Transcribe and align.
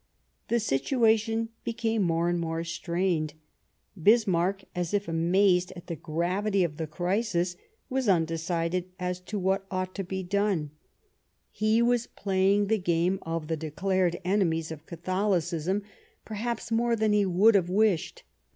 The 0.47 0.59
situation 0.59 1.49
became 1.63 2.01
more 2.01 2.27
and 2.27 2.39
more 2.39 2.63
strained. 2.63 3.35
Bis 4.01 4.25
marck, 4.25 4.63
as 4.73 4.95
if 4.95 5.07
amazed 5.07 5.71
at 5.75 5.85
the 5.85 5.95
gravity 5.95 6.63
of 6.63 6.77
the 6.77 6.87
crisis, 6.87 7.55
was 7.87 8.09
undecided 8.09 8.89
as 8.99 9.19
to 9.19 9.37
what 9.37 9.67
ought 9.69 9.93
to 9.93 10.03
be 10.03 10.23
done. 10.23 10.71
He 11.51 11.77
205 11.77 11.87
Bismarck 11.87 12.15
was 12.15 12.23
playing 12.23 12.65
the 12.65 12.77
game 12.79 13.19
of 13.21 13.47
the 13.47 13.55
declared 13.57 14.19
enemies 14.25 14.71
of 14.71 14.87
Catholicism 14.87 15.83
perhaps 16.25 16.71
more 16.71 16.95
than 16.95 17.13
he 17.13 17.23
would 17.23 17.53
have 17.53 17.69
wished. 17.69 18.23